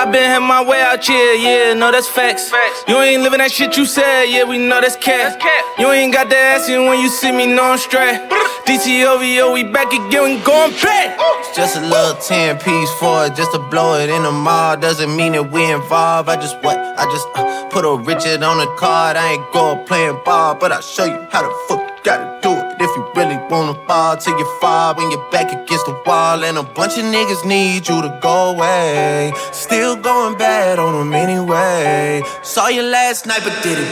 I 0.00 0.06
been 0.06 0.24
had 0.24 0.38
my 0.38 0.64
way 0.64 0.80
out 0.80 1.04
here, 1.04 1.34
yeah, 1.34 1.74
no, 1.74 1.92
that's 1.92 2.08
facts. 2.08 2.48
facts. 2.48 2.84
You 2.88 2.96
ain't 3.00 3.22
living 3.22 3.36
that 3.36 3.52
shit 3.52 3.76
you 3.76 3.84
said, 3.84 4.32
yeah, 4.32 4.44
we 4.44 4.56
know 4.56 4.80
that's 4.80 4.96
cat. 4.96 5.36
That's 5.36 5.42
cat. 5.42 5.62
You 5.78 5.92
ain't 5.92 6.10
got 6.10 6.30
the 6.30 6.38
ass 6.38 6.70
in 6.70 6.86
when 6.86 6.98
you 7.00 7.10
see 7.10 7.30
me, 7.30 7.46
no, 7.46 7.72
I'm 7.72 7.78
straight. 7.78 8.16
DTOVO, 8.64 9.52
we 9.52 9.62
back 9.62 9.92
again, 9.92 10.24
we 10.24 10.40
going 10.40 10.72
back. 10.80 11.20
It's 11.44 11.54
just 11.54 11.76
a 11.76 11.82
little 11.82 12.14
10 12.16 12.56
piece 12.60 12.90
for 12.96 13.26
it, 13.26 13.36
just 13.36 13.52
to 13.52 13.58
blow 13.58 14.00
it 14.00 14.08
in 14.08 14.22
the 14.22 14.32
mall. 14.32 14.74
Doesn't 14.78 15.14
mean 15.14 15.32
that 15.32 15.50
we 15.52 15.70
involved. 15.70 16.30
I 16.30 16.36
just 16.36 16.56
what? 16.64 16.78
I 16.78 17.04
just 17.12 17.28
uh, 17.36 17.68
put 17.68 17.84
a 17.84 17.94
Richard 18.00 18.42
on 18.42 18.56
the 18.56 18.72
card. 18.80 19.18
I 19.18 19.32
ain't 19.32 19.52
going 19.52 19.84
playing 19.86 20.18
ball, 20.24 20.54
but 20.54 20.72
I'll 20.72 20.80
show 20.80 21.04
you 21.04 21.28
how 21.30 21.42
the 21.42 21.52
fuck 21.68 21.80
you 21.98 22.04
gotta 22.04 22.40
do 22.40 22.52
it 22.56 22.69
if 22.80 22.90
you 22.96 23.04
really 23.14 23.36
wanna 23.50 23.74
fall 23.86 24.16
till 24.16 24.36
you 24.38 24.46
fall 24.60 24.94
when 24.94 25.10
you're 25.10 25.30
back 25.30 25.52
against 25.52 25.84
the 25.84 25.96
wall. 26.06 26.42
And 26.42 26.56
a 26.56 26.62
bunch 26.62 26.96
of 26.96 27.04
niggas 27.04 27.44
need 27.44 27.86
you 27.88 28.00
to 28.00 28.18
go 28.22 28.52
away. 28.52 29.32
Still 29.52 29.96
going 29.96 30.38
bad 30.38 30.78
on 30.78 30.92
them 30.98 31.12
anyway. 31.12 32.22
Saw 32.42 32.68
you 32.68 32.82
last 32.82 33.26
night, 33.26 33.42
but 33.44 33.62
did 33.62 33.78
it. 33.78 33.90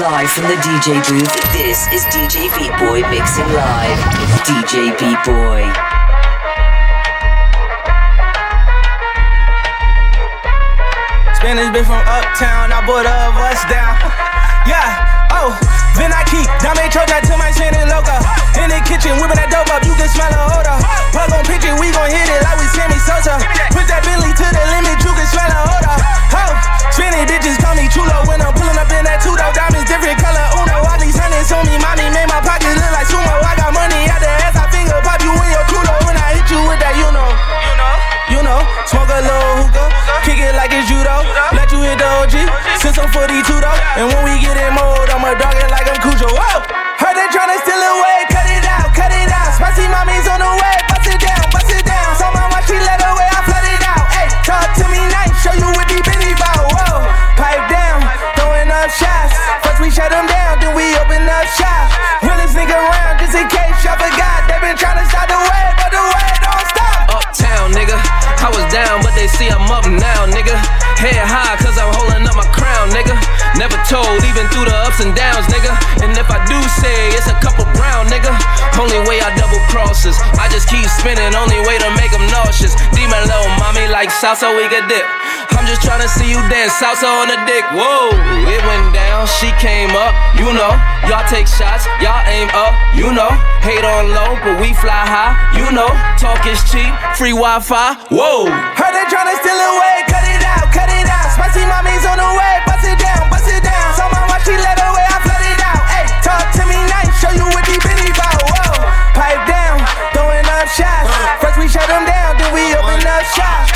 Live 0.00 0.30
from 0.30 0.44
the 0.44 0.56
DJ 0.56 0.94
booth, 1.08 1.52
this 1.52 1.88
is 1.92 2.04
DJ 2.14 2.46
Beat 2.56 2.70
Boy 2.78 3.00
mixing 3.10 3.50
live. 3.52 3.98
DJ 4.46 4.96
Beat 4.98 5.24
Boy. 5.24 5.95
Spanish 11.46 11.70
bitch 11.70 11.86
from 11.86 12.02
uptown, 12.02 12.74
I 12.74 12.82
bought 12.82 13.06
a 13.06 13.30
bus 13.30 13.62
down. 13.70 13.94
yeah, 14.66 15.30
oh, 15.30 15.54
then 15.94 16.10
I 16.10 16.26
keep 16.26 16.42
Dame 16.58 16.90
Troja 16.90 17.22
to 17.22 17.38
my 17.38 17.54
chin 17.54 17.70
and 17.70 17.86
loca. 17.86 18.18
In 18.58 18.66
the 18.66 18.82
kitchen, 18.82 19.14
whipping 19.22 19.38
that 19.38 19.46
dope 19.46 19.70
up, 19.70 19.86
you 19.86 19.94
can 19.94 20.10
smell 20.10 20.26
a 20.26 20.42
odor. 20.58 20.74
Plug 21.14 21.30
on 21.30 21.46
picture, 21.46 21.70
we 21.78 21.94
gon' 21.94 22.10
hit 22.10 22.26
it 22.26 22.42
like 22.42 22.58
we 22.58 22.66
Sammy 22.74 22.98
Sosa. 22.98 23.38
Put 23.70 23.86
that 23.86 24.02
Billy 24.02 24.34
to 24.34 24.42
the 24.42 24.64
limit, 24.74 24.98
you 24.98 25.14
can 25.14 25.28
smell 25.30 25.46
a 25.46 25.60
odor. 25.70 25.96
Oh, 26.34 26.50
spinning 26.90 27.30
bitches 27.30 27.62
call 27.62 27.78
me 27.78 27.86
chulo 27.94 28.26
when 28.26 28.42
I'm 28.42 28.50
pulling 28.50 28.74
up 28.74 28.90
in 28.90 29.06
that 29.06 29.22
two 29.22 29.38
door 29.38 29.54
diamonds, 29.54 29.86
different 29.86 30.18
color 30.18 30.50
Uno. 30.58 30.82
All 30.82 30.98
these 30.98 31.14
hundreds 31.14 31.54
on 31.54 31.62
me, 31.62 31.78
mommy 31.78 32.10
made 32.10 32.26
my 32.26 32.42
pockets 32.42 32.74
look 32.74 32.90
like 32.90 33.06
sumo. 33.06 33.22
I 33.22 33.54
got 33.54 33.70
money 33.70 34.10
out 34.10 34.18
the 34.18 34.34
ass, 34.50 34.58
I 34.58 34.66
finger 34.74 34.98
pop 34.98 35.22
you 35.22 35.30
in 35.30 35.50
your 35.54 35.62
culo 35.70 35.94
when 36.10 36.18
I 36.18 36.42
hit 36.42 36.50
you 36.50 36.58
with 36.66 36.82
that, 36.82 36.98
you 36.98 37.06
know. 37.14 37.45
You 38.36 38.44
know, 38.44 38.60
smoke 38.84 39.08
a 39.08 39.24
little 39.24 39.64
hookah, 39.64 39.88
kick 40.28 40.36
it 40.36 40.52
like 40.60 40.68
it's 40.68 40.84
judo. 40.92 41.24
Let 41.56 41.72
you 41.72 41.80
hit 41.80 41.96
the 41.96 42.04
OG, 42.20 42.36
since 42.76 43.00
I'm 43.00 43.08
42 43.08 43.32
though. 43.48 43.78
And 43.96 44.12
when 44.12 44.28
we 44.28 44.36
get 44.44 44.60
in 44.60 44.76
mode, 44.76 45.08
I'ma 45.08 45.32
dog 45.40 45.56
it 45.56 45.72
like 45.72 45.88
I'm 45.88 45.96
Cujo. 46.04 46.28
Whoa, 46.28 46.60
heard 47.00 47.16
they 47.16 47.28
tryna 47.32 47.56
steal 47.64 47.80
away, 47.80 48.28
cut 48.28 48.44
it 48.52 48.64
out, 48.68 48.92
cut 48.92 49.08
it 49.08 49.32
out. 49.32 49.56
Spicy 49.56 49.88
mommy's 49.88 50.15
they 69.26 69.32
see 69.42 69.50
I'm 69.50 69.66
up 69.74 69.86
now, 69.90 70.30
nigga. 70.30 70.54
Head 71.02 71.18
high, 71.18 71.58
cause 71.58 71.74
I'm 71.74 71.90
holding 71.90 72.22
up 72.30 72.38
my 72.38 72.46
crown, 72.54 72.94
nigga. 72.94 73.18
Never 73.58 73.74
told, 73.90 74.22
even 74.22 74.46
through 74.54 74.70
the 74.70 74.76
ups 74.86 75.02
and 75.02 75.10
downs, 75.18 75.50
nigga. 75.50 75.74
And 75.98 76.14
if 76.14 76.30
I 76.30 76.38
do 76.46 76.54
say 76.78 76.94
it's 77.18 77.26
a 77.26 77.34
couple 77.42 77.66
brown, 77.74 78.06
nigga. 78.06 78.30
Only 78.78 79.02
way 79.10 79.18
I 79.18 79.34
double 79.34 79.58
crosses. 79.66 80.14
I 80.38 80.46
just 80.46 80.70
keep 80.70 80.86
spinning, 80.86 81.34
only 81.34 81.58
way 81.66 81.74
to 81.82 81.90
make 81.98 82.14
them 82.14 82.22
nauseous. 82.30 82.78
Demon 82.94 83.26
little 83.26 83.50
mommy 83.58 83.90
like 83.90 84.14
salsa, 84.14 84.46
we 84.54 84.68
get 84.70 84.86
dip. 84.86 85.02
I'm 85.66 85.74
just 85.74 85.82
trying 85.82 85.98
to 85.98 86.06
see 86.06 86.30
you 86.30 86.38
dance 86.46 86.78
salsa 86.78 87.10
on 87.10 87.26
the 87.26 87.34
dick. 87.42 87.66
Whoa, 87.74 88.14
it 88.46 88.62
went 88.70 88.94
down, 88.94 89.26
she 89.26 89.50
came 89.58 89.90
up, 89.98 90.14
you 90.38 90.46
know. 90.54 90.78
Y'all 91.10 91.26
take 91.26 91.50
shots, 91.50 91.90
y'all 91.98 92.22
aim 92.30 92.46
up, 92.54 92.70
you 92.94 93.10
know. 93.10 93.34
Hate 93.66 93.82
on 93.82 94.14
low, 94.14 94.38
but 94.46 94.62
we 94.62 94.78
fly 94.78 94.94
high, 94.94 95.34
you 95.58 95.66
know. 95.74 95.90
Talk 96.22 96.46
is 96.46 96.62
cheap, 96.70 96.94
free 97.18 97.34
Wi 97.34 97.58
Fi, 97.66 97.98
whoa. 98.14 98.46
Heard 98.78 98.94
they 98.94 99.10
tryna 99.10 99.34
steal 99.42 99.58
away, 99.58 100.06
cut 100.06 100.22
it 100.22 100.46
out, 100.46 100.70
cut 100.70 100.86
it 100.86 101.10
out. 101.10 101.34
Spicy 101.34 101.66
mommy's 101.66 102.06
on 102.06 102.22
the 102.22 102.30
way, 102.30 102.62
bust 102.62 102.86
it 102.86 103.02
down, 103.02 103.26
bust 103.26 103.50
it 103.50 103.66
down. 103.66 103.90
So 103.98 104.06
my 104.14 104.22
watch, 104.30 104.46
she 104.46 104.54
let 104.54 104.78
away, 104.78 105.02
I 105.02 105.18
flood 105.18 105.50
it 105.50 105.60
out. 105.66 105.82
Hey, 105.90 106.06
talk 106.22 106.46
to 106.46 106.62
me 106.70 106.78
nice, 106.78 107.10
show 107.18 107.34
you 107.34 107.42
what 107.42 107.66
deep 107.66 107.82
in 107.82 108.14
bout. 108.14 108.38
Whoa, 108.38 108.86
pipe 109.18 109.42
down, 109.50 109.82
throwing 110.14 110.46
up 110.46 110.70
shots. 110.70 111.10
First 111.42 111.58
we 111.58 111.66
shut 111.66 111.90
them 111.90 112.06
down, 112.06 112.38
then 112.38 112.54
we 112.54 112.70
open 112.70 113.02
up 113.02 113.26
shop. 113.34 113.66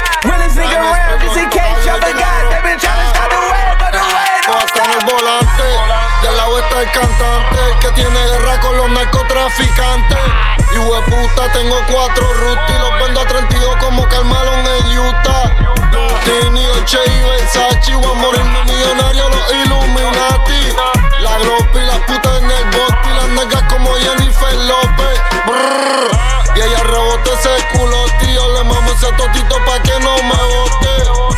Cantante 6.92 7.58
que 7.80 7.90
tiene 7.92 8.26
guerra 8.26 8.60
con 8.60 8.76
los 8.76 8.90
narcotraficantes. 8.90 10.18
Y 10.72 11.10
puta, 11.10 11.52
tengo 11.52 11.76
cuatro 11.90 12.32
rutas 12.34 12.70
y 12.70 12.78
los 12.78 13.02
vendo 13.02 13.20
a 13.20 13.26
32 13.26 13.76
como 13.76 14.08
Carmelo 14.08 14.52
en 14.54 14.98
Utah. 14.98 15.50
Tini, 16.24 16.66
Oche 16.66 16.98
y 17.06 17.22
Versace, 17.22 17.94
voy 17.96 18.04
a 18.04 18.14
morirme 18.14 18.64
millonario 18.64 19.28
los 19.28 19.52
Illuminati. 19.52 20.76
La 21.20 21.38
gropa 21.38 21.78
y 21.78 21.86
las 21.86 21.98
putas 22.00 22.38
en 22.38 22.50
el 22.50 22.64
bote 22.64 23.08
y 23.10 23.14
las 23.14 23.28
nalgas 23.28 23.62
como 23.64 23.94
Jennifer 23.94 24.54
López. 24.54 25.20
Y 26.54 26.60
ella 26.60 26.82
rebote 26.84 27.30
ese 27.32 27.66
culo, 27.72 28.04
tío. 28.20 28.54
Le 28.54 28.64
mamo 28.64 28.92
ese 28.92 29.12
totito 29.12 29.56
pa' 29.64 29.82
que 29.82 29.98
no 30.00 30.16
me 30.16 30.34
bote. 30.34 31.29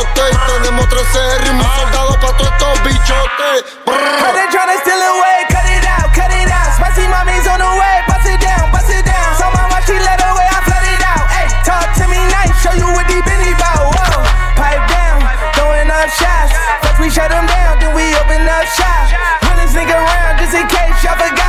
Yo 0.00 0.06
tengo 0.14 0.30
10 0.30 0.30
dracotes 0.30 0.32
y 0.32 0.62
tenemos 0.62 0.88
13 0.88 1.18
R 1.36 1.50
y 1.50 1.52
mis 1.52 1.66
soldados 1.66 2.16
pa' 2.16 2.32
todos 2.32 2.52
estos 2.52 2.82
bichotes. 2.84 3.64
They 3.84 4.48
tryna 4.48 4.78
steal 4.80 4.96
away, 4.96 5.44
cut 5.48 5.68
it 5.68 5.84
out, 5.84 6.08
cut 6.14 6.32
it 6.32 6.48
out. 6.48 6.72
Spicy 6.76 7.06
mommy's 7.08 7.46
on 7.46 7.58
the 7.58 7.68
way, 7.68 8.00
bust 8.08 8.26
it 8.26 8.40
down, 8.40 8.72
bust 8.72 8.88
it 8.88 9.04
down. 9.04 9.36
So 9.36 9.44
my 9.52 9.68
watch, 9.68 9.84
she 9.86 9.98
let 10.00 10.20
away, 10.24 10.48
I 10.48 10.60
flood 10.64 10.86
it 10.88 11.04
out. 11.04 11.28
Hey, 11.28 11.48
talk 11.64 11.92
to 12.00 12.08
me 12.08 12.16
nice, 12.32 12.54
show 12.62 12.72
you 12.72 12.88
what 12.96 13.06
deep 13.08 13.26
in 13.28 13.56
bout. 13.60 13.92
Whoa, 13.92 14.24
pipe 14.56 14.80
down, 14.88 15.20
throwing 15.52 15.90
up 15.90 16.08
shots. 16.08 16.56
First 16.80 17.00
we 17.00 17.10
shut 17.10 17.28
them 17.28 17.44
down, 17.44 17.78
then 17.80 17.92
we 17.92 18.14
open 18.16 18.48
up 18.48 18.64
shop. 18.72 19.04
Realest 19.52 19.76
nigga 19.76 20.00
around, 20.00 20.40
just 20.40 20.56
in 20.56 20.64
case 20.68 20.96
y'all 21.04 21.16
forgot. 21.20 21.39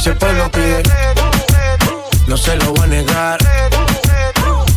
Y 0.00 0.02
si 0.02 0.08
el 0.08 0.16
pueblo 0.16 0.50
pide, 0.50 0.82
no 2.26 2.34
se 2.34 2.56
lo 2.56 2.72
va 2.72 2.84
a 2.84 2.86
negar. 2.86 3.38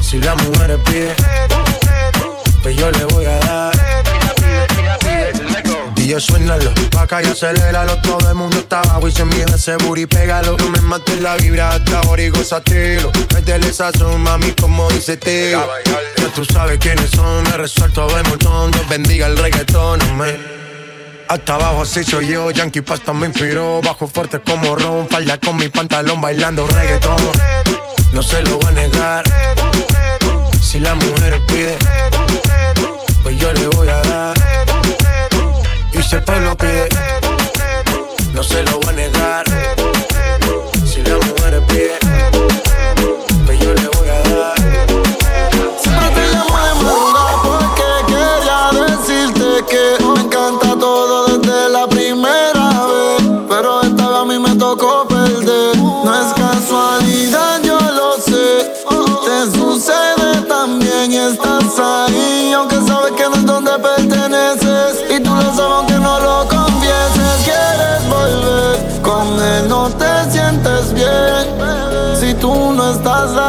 Si 0.02 0.20
las 0.20 0.36
mujeres 0.44 0.78
piden, 0.84 1.16
pues 2.62 2.76
yo 2.76 2.92
le 2.92 3.06
voy 3.06 3.26
a 3.28 3.40
dar. 3.40 3.74
Y 5.96 6.08
yo 6.08 6.20
suénalo, 6.20 6.74
acá 7.00 7.24
y 7.24 7.28
aceléralo 7.28 7.98
Todo 8.02 8.28
el 8.28 8.36
mundo 8.36 8.58
está 8.58 8.82
abajo 8.82 9.08
y 9.08 9.14
se 9.14 9.24
mide 9.24 9.46
ese 9.46 9.78
booty, 9.78 10.08
pégalo. 10.08 10.58
No 10.58 10.70
me 10.70 10.82
mates 10.82 11.22
la 11.22 11.38
vibra 11.38 11.70
hasta 11.70 12.00
ahora 12.00 12.22
y 12.22 12.30
gozatelo 12.30 13.10
Métele 13.34 13.72
sazón, 13.72 14.22
mami, 14.22 14.52
como 14.52 14.90
dice 14.90 15.16
tío 15.16 15.66
Ya 16.18 16.28
tú 16.36 16.44
sabes 16.44 16.80
quiénes 16.80 17.10
son, 17.12 17.44
me 17.44 17.56
resuelto 17.56 18.08
de 18.08 18.24
montón. 18.24 18.72
Dios 18.72 18.90
bendiga 18.90 19.28
el 19.28 19.38
reggaetón, 19.38 20.02
amén 20.02 20.63
Hasta 21.34 21.56
abajo 21.56 21.82
así 21.82 22.04
soy 22.04 22.28
yo, 22.28 22.52
Yankee 22.52 22.82
Pasta 22.82 23.12
me 23.12 23.26
inspiró. 23.26 23.82
Bajo 23.82 24.08
fuerte 24.08 24.40
como 24.40 24.76
Ron, 24.76 25.10
falda 25.10 25.40
con 25.40 25.58
mi 25.58 25.68
pantalón 25.68 26.22
bailando 26.22 26.68
reggaetón. 26.68 27.18
No 28.14 28.22
se 28.22 28.44
lo 28.44 28.60
voy 28.60 28.68
a 28.68 28.72
negar. 28.74 29.24
Si 30.62 30.80
la 30.80 30.94
mujer 30.94 31.42
pide 31.48 31.76
Pues 33.24 33.36
yo 33.40 33.52
le 33.52 33.66
voy 33.66 33.88
a 33.88 33.98
dar. 34.04 34.36
Y 35.92 36.04
si 36.04 36.18
el 36.18 36.24
pueblo 36.24 36.56
pide 36.56 36.90
No 38.36 38.44
se 38.44 38.62
lo 38.62 38.80
voy 38.80 38.90
a 38.90 38.92
negar 38.92 39.63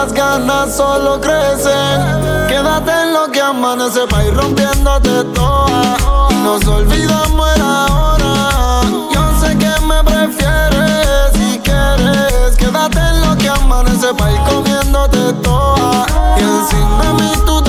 las 0.05 0.13
ganas 0.13 0.77
solo 0.77 1.19
crecen. 1.19 2.01
Quédate 2.47 2.91
en 2.91 3.15
lo 3.15 3.31
que 3.33 3.41
amanece 3.41 4.07
pa' 4.07 4.23
ir 4.25 4.35
rompiéndote 4.35 5.25
toda. 5.33 5.97
Y 6.31 6.35
nos 6.45 6.67
olvidamos 6.67 7.49
el 7.55 7.63
ahora. 7.63 8.83
Yo 9.15 9.41
sé 9.41 9.57
que 9.57 9.73
me 9.87 10.05
prefieres 10.05 11.33
si 11.33 11.59
quieres. 11.61 12.55
Quédate 12.59 12.99
en 12.99 13.21
lo 13.23 13.37
que 13.39 13.49
amanece 13.49 14.13
pa' 14.15 14.31
ir 14.31 14.41
comiéndote 14.43 15.33
toda. 15.43 16.07
Y 16.37 16.43
encima 16.43 17.03
de 17.03 17.13
mí 17.15 17.31
tú 17.47 17.63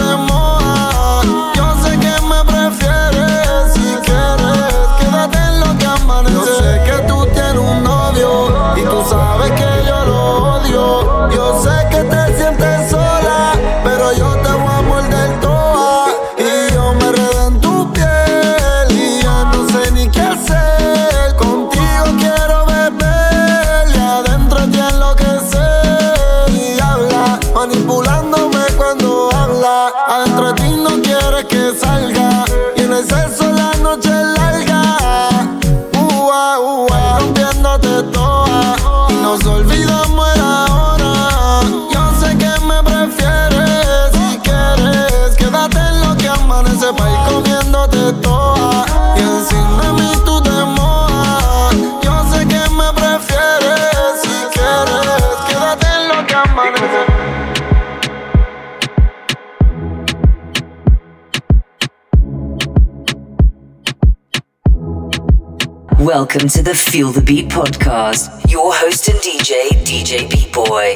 Welcome 66.36 66.50
to 66.50 66.64
the 66.64 66.76
Feel 66.76 67.12
the 67.14 67.22
Beat 67.22 67.48
podcast. 67.48 68.52
Your 68.52 68.74
host 68.74 69.08
and 69.08 69.18
DJ, 69.20 69.70
DJ 69.88 70.30
Beat 70.30 70.52
Boy. 70.52 70.94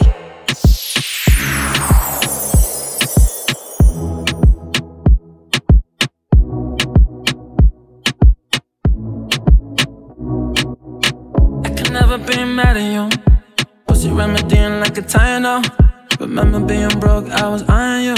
I 11.63 11.69
can 11.73 11.93
never 11.93 12.17
be 12.17 12.43
mad 12.43 12.75
at 12.75 12.91
you. 12.91 13.09
Pussy 13.87 14.09
remedying 14.09 14.81
like 14.81 14.97
a 14.97 15.01
Tylenol. 15.03 15.63
Remember 16.19 16.59
being 16.59 16.99
broke, 16.99 17.29
I 17.29 17.47
was 17.47 17.63
eyeing 17.69 18.07
you. 18.07 18.15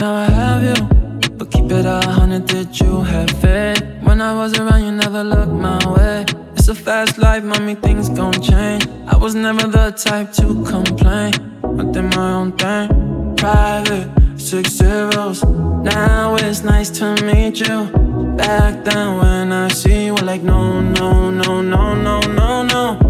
Now 0.00 0.14
I 0.14 0.24
have 0.24 0.62
you. 0.62 1.28
But 1.36 1.50
keep 1.50 1.70
it 1.70 1.84
a 1.84 2.00
hundred, 2.08 2.46
did 2.46 2.80
you 2.80 3.02
have 3.02 3.28
faith? 3.42 3.82
When 4.04 4.22
I 4.22 4.32
was 4.32 4.58
around, 4.58 4.84
you 4.84 4.92
never 4.92 5.22
looked 5.22 5.52
my 5.52 5.78
way. 5.92 6.24
It's 6.62 6.68
a 6.68 6.76
fast 6.76 7.18
life, 7.18 7.42
mommy, 7.42 7.74
things 7.74 8.08
gon' 8.08 8.40
change. 8.40 8.86
I 9.08 9.16
was 9.16 9.34
never 9.34 9.66
the 9.66 9.90
type 9.90 10.32
to 10.34 10.62
complain. 10.62 11.32
I 11.64 11.90
did 11.90 12.04
my 12.14 12.34
own 12.34 12.52
thing. 12.52 13.34
Private, 13.36 14.08
six 14.36 14.70
zeros. 14.70 15.42
Now 15.42 16.36
it's 16.36 16.62
nice 16.62 16.88
to 17.00 17.16
meet 17.24 17.58
you. 17.58 17.90
Back 18.36 18.84
then 18.84 19.18
when 19.18 19.52
I 19.52 19.66
see 19.70 20.04
you, 20.04 20.14
like, 20.14 20.42
no, 20.42 20.80
no, 20.80 21.32
no, 21.32 21.62
no, 21.62 21.94
no, 21.94 22.20
no, 22.20 22.62
no. 22.62 23.01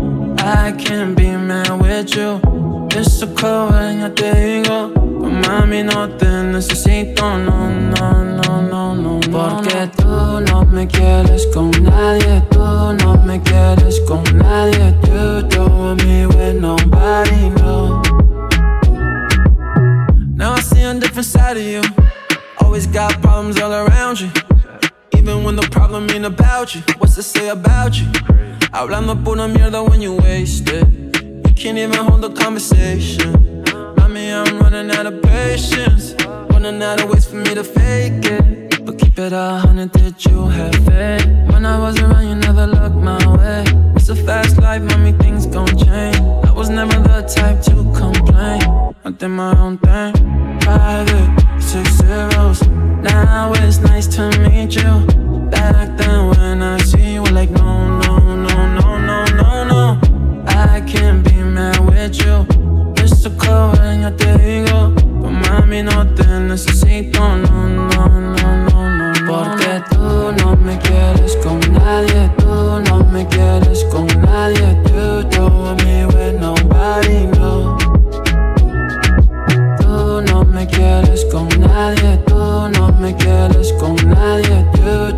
I 0.45 0.73
can't 0.73 1.17
be 1.17 1.31
mad 1.37 1.71
with 1.81 2.17
you. 2.17 2.41
It's 2.91 3.21
so 3.21 3.33
cold 3.33 3.71
when 3.71 4.01
yo 4.01 4.09
te 4.09 4.33
digo. 4.33 4.93
Pues 4.93 5.33
mami, 5.47 5.85
no 5.85 6.09
te 6.17 6.27
necesito, 6.27 7.39
no, 7.39 7.71
no, 7.71 8.25
no, 8.25 8.61
no, 8.61 8.95
no. 8.95 9.21
Porque 9.31 9.89
tú 9.97 10.41
no 10.41 10.65
me 10.65 10.89
quieres 10.89 11.47
con 11.55 11.71
nadie, 11.71 12.43
tú 12.51 12.59
no 12.59 13.23
me 13.25 13.41
quieres 13.41 14.01
con 14.09 14.25
nadie. 14.37 14.93
You 15.07 15.43
don't 15.49 16.03
me 16.05 16.27
with 16.27 16.61
nobody, 16.61 17.51
no. 17.61 18.03
Now 20.35 20.55
I 20.55 20.61
see 20.61 20.83
a 20.83 20.93
different 20.95 21.27
side 21.27 21.57
of 21.57 21.63
you. 21.63 21.83
Always 22.59 22.89
got 22.89 23.23
problems 23.23 23.61
all 23.61 23.73
around 23.73 24.21
you. 24.21 24.31
Even 25.17 25.45
when 25.45 25.55
the 25.55 25.69
problem 25.71 26.11
ain't 26.11 26.25
about 26.25 26.75
you, 26.75 26.83
what's 26.99 27.15
to 27.15 27.23
say 27.23 27.49
about 27.49 27.97
you? 27.97 28.09
Hablando 28.73 29.15
pura 29.23 29.47
mierda 29.49 29.87
when 29.87 30.01
you 30.01 30.17
waste 30.17 30.71
it. 30.71 30.89
You 31.23 31.55
can't 31.55 31.77
even 31.77 32.07
hold 32.07 32.25
a 32.25 32.31
conversation. 32.31 33.63
Mommy, 33.99 34.33
I'm 34.33 34.61
running 34.61 34.91
out 34.91 35.05
of 35.05 35.21
patience. 35.21 36.15
Running 36.49 36.83
out 36.83 37.03
of 37.03 37.11
ways 37.11 37.27
for 37.27 37.37
me 37.37 37.55
to 37.55 37.65
fake 37.65 38.25
it. 38.25 38.85
But 38.87 38.99
keep 38.99 39.19
it 39.19 39.35
a 39.35 39.59
hundred, 39.59 39.93
did 39.93 40.25
you 40.25 40.47
have 40.49 40.75
faith? 40.87 41.27
When 41.53 41.67
I 41.67 41.79
was 41.79 42.01
around, 42.01 42.27
you 42.27 42.35
never 42.35 42.67
looked 42.67 42.97
my 42.97 43.21
way. 43.37 43.65
It's 43.95 44.09
a 44.09 44.17
fast 44.17 44.57
life, 44.57 44.81
mommy, 44.83 45.13
things 45.13 45.45
gon' 45.45 45.77
change. 45.77 46.17
I 46.17 46.53
was 46.53 46.71
never 46.71 46.99
the 46.99 47.21
type 47.29 47.61
to 47.69 47.75
complain. 47.95 48.63
I 49.05 49.11
did 49.11 49.29
my 49.29 49.55
own 49.59 49.77
thing. 49.79 50.15
Private, 50.61 51.61
six 51.61 51.91
zeros. 51.99 52.63
Now 53.03 53.53
it's 53.55 53.81
nice 53.81 54.07
to 54.17 54.31
meet 54.41 54.77
you. 54.77 55.07
Back 55.51 55.99
then 55.99 56.31
when 56.31 56.63
I 56.63 56.79
see 56.79 57.13
you, 57.15 57.25
like, 57.25 57.51
no, 57.51 58.01
no. 58.01 58.22
I 60.83 60.85
can't 60.85 61.23
be 61.23 61.35
mad 61.35 61.79
with 61.79 62.19
you. 62.19 62.45
It's 62.97 63.23
so 63.23 63.31
cold 63.39 63.79
yo 64.03 64.11
te 64.17 64.37
digo. 64.39 64.93
Pues 65.21 65.33
mami, 65.33 65.83
no 65.85 66.05
te 66.15 66.27
necesito, 66.41 67.21
no, 67.21 67.69
no, 67.69 67.87
no, 67.87 68.67
no, 68.67 68.99
no. 68.99 69.13
Porque 69.29 69.81
tú 69.91 70.33
no 70.39 70.57
me 70.57 70.77
quieres 70.79 71.37
con 71.45 71.61
nadie, 71.73 72.29
tú 72.37 72.83
no 72.89 73.05
me 73.13 73.25
quieres 73.29 73.85
con 73.93 74.09
nadie. 74.23 74.77
You 74.91 75.23
do 75.31 75.77
me 75.85 76.07
with 76.07 76.41
nobody, 76.41 77.27
no. 77.39 77.79
Tú 79.79 80.21
no 80.33 80.45
me 80.45 80.67
quieres 80.67 81.25
con 81.27 81.49
nadie, 81.61 82.19
tú 82.27 82.69
no 82.77 82.93
me 82.99 83.15
quieres 83.15 83.73
con 83.75 83.95
nadie. 84.09 84.67
You 84.85 85.12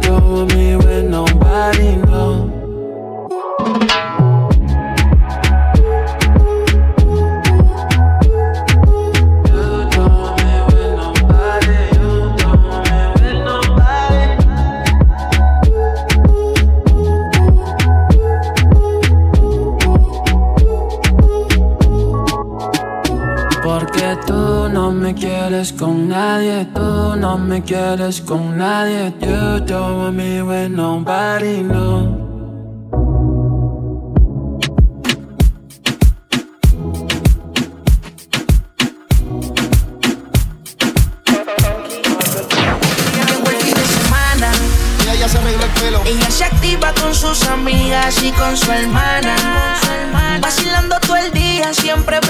con 25.72 26.08
nadie, 26.08 26.66
tú 26.74 27.16
no 27.16 27.38
me 27.38 27.62
quieres 27.62 28.20
con 28.20 28.58
nadie. 28.58 29.14
You 29.20 29.60
don't 29.60 29.98
want 29.98 30.16
me 30.16 30.42
with 30.42 30.70
nobody, 30.70 31.62
no. 31.62 32.24
Ella 46.06 46.30
se 46.30 46.44
activa 46.44 46.92
con 47.00 47.14
sus 47.14 47.46
amigas 47.48 48.22
y 48.22 48.30
con 48.32 48.56
su 48.56 48.70
hermana. 48.70 49.34
Con 49.36 49.80
su 49.80 49.90
hermana. 49.90 50.38
Vacilando 50.40 51.00
todo 51.00 51.16
el 51.16 51.32
día, 51.32 51.72
siempre 51.72 52.20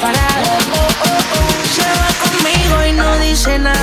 parada. 0.00 0.58
Se 1.74 1.82
va 1.82 2.08
conmigo 2.22 2.86
y 2.86 2.92
no 2.92 3.18
dice 3.18 3.58
nada. 3.58 3.78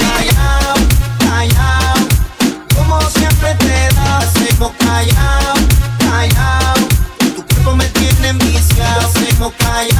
Callao, 0.00 0.74
callao, 1.18 1.94
como 2.76 3.00
siempre 3.10 3.54
te 3.56 3.94
das, 3.94 4.24
hacemos 4.24 4.72
callao, 4.78 5.54
callao. 5.98 6.74
Tu 7.18 7.46
cuerpo 7.46 7.76
me 7.76 7.86
tiene 7.86 8.28
enviciado, 8.28 9.00
hacemos 9.00 9.52
callao. 9.58 9.91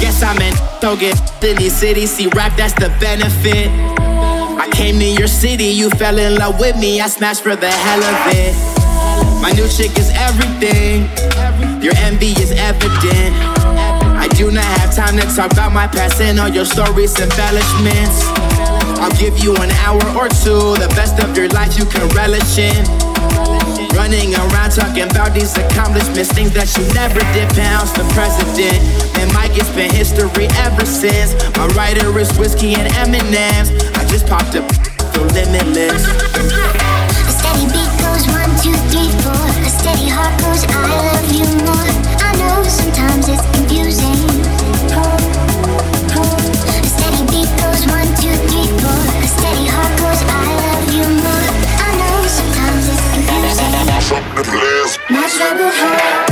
Guess 0.00 0.22
I 0.22 0.38
meant 0.38 0.56
don't 0.80 0.98
get 0.98 1.16
in 1.44 1.56
these 1.56 1.76
cities. 1.76 2.10
See, 2.10 2.28
rap, 2.28 2.56
that's 2.56 2.74
the 2.74 2.88
benefit. 3.00 3.68
I 4.58 4.68
came 4.72 4.98
to 4.98 5.04
your 5.04 5.28
city, 5.28 5.64
you 5.64 5.90
fell 5.90 6.18
in 6.18 6.36
love 6.36 6.58
with 6.58 6.76
me. 6.76 7.00
I 7.00 7.08
smashed 7.08 7.42
for 7.42 7.54
the 7.56 7.70
hell 7.70 8.02
of 8.02 8.34
it. 8.34 8.54
My 9.42 9.52
new 9.52 9.68
chick 9.68 9.96
is 9.98 10.10
everything. 10.14 11.08
Your 11.82 11.94
envy 11.96 12.32
is 12.42 12.52
evident. 12.52 13.34
I 14.20 14.28
do 14.36 14.50
not 14.50 14.64
have 14.64 14.94
time 14.94 15.16
to 15.16 15.26
talk 15.34 15.52
about 15.52 15.72
my 15.72 15.86
past 15.86 16.20
and 16.20 16.38
all 16.38 16.48
your 16.48 16.66
stories, 16.66 17.18
embellishments. 17.18 18.24
I'll 19.00 19.10
give 19.18 19.38
you 19.38 19.56
an 19.56 19.70
hour 19.84 20.02
or 20.16 20.28
two, 20.28 20.76
the 20.76 20.92
best 20.94 21.18
of 21.22 21.34
your 21.36 21.48
life 21.48 21.78
you 21.78 21.86
can 21.86 22.06
relish 22.10 22.58
in. 22.58 23.09
Running 24.00 24.34
around 24.34 24.70
talking 24.70 25.02
about 25.02 25.34
these 25.34 25.52
accomplishments, 25.58 26.32
things 26.32 26.54
that 26.56 26.72
she 26.72 26.80
never 26.96 27.20
did. 27.36 27.52
Pounds 27.52 27.92
the 27.92 28.00
president. 28.16 28.80
And 29.20 29.28
Mike, 29.36 29.52
it's 29.52 29.68
been 29.76 29.92
history 29.92 30.48
ever 30.64 30.86
since. 30.88 31.36
My 31.60 31.68
writer 31.76 32.08
is 32.18 32.32
whiskey 32.40 32.72
and 32.80 32.88
M&M's. 33.12 33.68
I 34.00 34.02
just 34.08 34.24
popped 34.24 34.56
up, 34.56 34.64
the 35.12 35.20
limitless. 35.36 36.08
A 36.08 37.32
steady 37.36 37.68
beat 37.68 37.92
goes 38.00 38.24
one, 38.32 38.48
two, 38.64 38.72
three, 38.88 39.12
four. 39.20 39.36
A 39.36 39.68
steady 39.68 40.08
heart. 40.08 40.39
Trouble 55.40 55.70
heart. 55.72 56.29